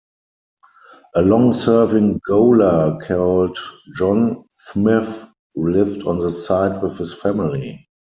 [1.15, 3.55] A long serving gaoler called
[3.95, 7.87] John Smith lived on site with his family.